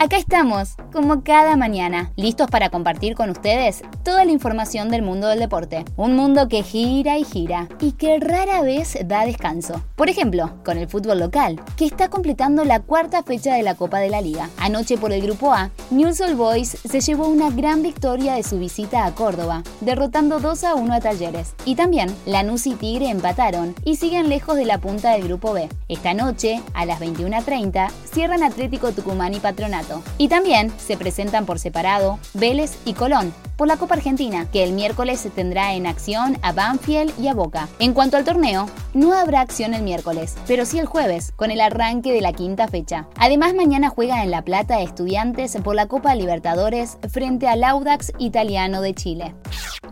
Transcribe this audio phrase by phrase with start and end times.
[0.00, 5.26] Acá estamos, como cada mañana, listos para compartir con ustedes toda la información del mundo
[5.26, 5.84] del deporte.
[5.96, 9.82] Un mundo que gira y gira y que rara vez da descanso.
[9.96, 13.98] Por ejemplo, con el fútbol local, que está completando la cuarta fecha de la Copa
[13.98, 14.48] de la Liga.
[14.58, 18.56] Anoche por el Grupo A, Newell's Old Boys se llevó una gran victoria de su
[18.56, 21.54] visita a Córdoba, derrotando 2 a 1 a Talleres.
[21.64, 25.68] Y también Lanús y Tigre empataron y siguen lejos de la punta del Grupo B.
[25.88, 31.58] Esta noche, a las 21.30, cierran Atlético Tucumán y Patronato y también se presentan por
[31.58, 36.38] separado Vélez y Colón por la Copa Argentina, que el miércoles se tendrá en acción
[36.42, 37.68] a Banfield y a Boca.
[37.80, 41.60] En cuanto al torneo, no habrá acción el miércoles, pero sí el jueves, con el
[41.60, 43.08] arranque de la quinta fecha.
[43.16, 48.80] Además, mañana juega en La Plata Estudiantes por la Copa Libertadores frente al Audax italiano
[48.80, 49.34] de Chile.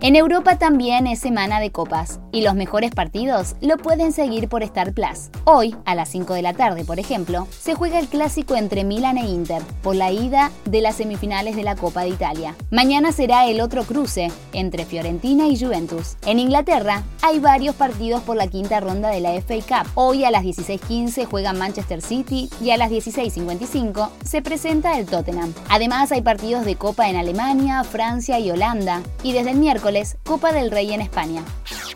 [0.02, 4.62] En Europa también es semana de copas y los mejores partidos lo pueden seguir por
[4.62, 5.30] Star Plus.
[5.44, 9.16] Hoy, a las 5 de la tarde, por ejemplo, se juega el clásico entre Milan
[9.16, 12.55] e Inter por la ida de las semifinales de la Copa de Italia.
[12.70, 16.16] Mañana será el otro cruce entre Fiorentina y Juventus.
[16.27, 19.91] En Inglaterra hay varios partidos por la quinta ronda de la FA Cup.
[19.94, 25.55] Hoy a las 16:15 juega Manchester City y a las 16:55 se presenta el Tottenham.
[25.70, 29.86] Además hay partidos de Copa en Alemania, Francia y Holanda y desde el miércoles
[30.25, 31.42] Copa del Rey en España.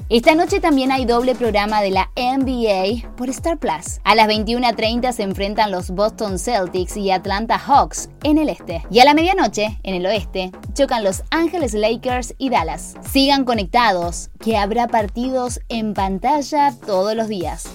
[0.08, 4.00] Esta noche también hay doble programa de la NBA por Star Plus.
[4.02, 8.82] A las 21.30 se enfrentan los Boston Celtics y Atlanta Hawks en el este.
[8.90, 12.94] Y a la medianoche, en el oeste, chocan los Ángeles Lakers y Dallas.
[13.02, 17.68] Sigan conectados, que habrá partidos en pantalla todos los días.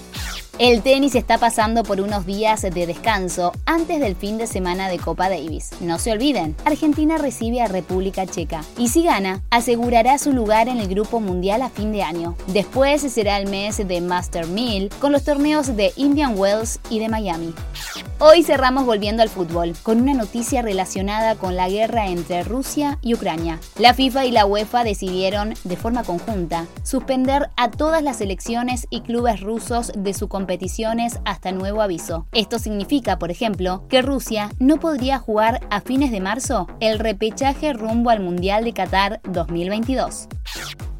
[0.58, 4.98] El tenis está pasando por unos días de descanso antes del fin de semana de
[4.98, 5.72] Copa Davis.
[5.82, 10.78] No se olviden, Argentina recibe a República Checa y si gana, asegurará su lugar en
[10.78, 12.36] el Grupo Mundial a fin de año.
[12.46, 17.10] Después será el mes de Master 1000 con los torneos de Indian Wells y de
[17.10, 17.52] Miami.
[18.18, 23.12] Hoy cerramos volviendo al fútbol, con una noticia relacionada con la guerra entre Rusia y
[23.12, 23.60] Ucrania.
[23.78, 29.02] La FIFA y la UEFA decidieron, de forma conjunta, suspender a todas las selecciones y
[29.02, 32.28] clubes rusos de sus competiciones hasta nuevo aviso.
[32.30, 37.72] Esto significa, por ejemplo, que Rusia no podría jugar a fines de marzo el repechaje
[37.72, 40.28] rumbo al Mundial de Qatar 2022.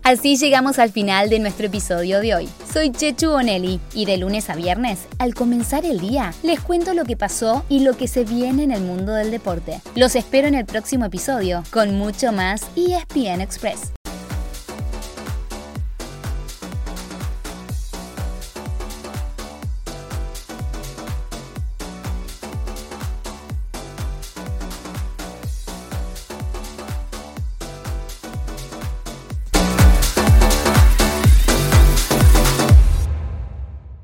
[0.03, 2.49] Así llegamos al final de nuestro episodio de hoy.
[2.73, 7.05] Soy Chechu Bonelli y de lunes a viernes, al comenzar el día, les cuento lo
[7.05, 9.81] que pasó y lo que se viene en el mundo del deporte.
[9.95, 13.96] Los espero en el próximo episodio con mucho más ESPN Express.